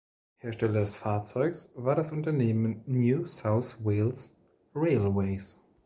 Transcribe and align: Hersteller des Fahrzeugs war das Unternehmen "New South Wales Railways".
Hersteller 0.39 0.79
des 0.81 0.95
Fahrzeugs 0.95 1.71
war 1.75 1.93
das 1.93 2.11
Unternehmen 2.11 2.81
"New 2.87 3.27
South 3.27 3.77
Wales 3.85 4.35
Railways". 4.73 5.59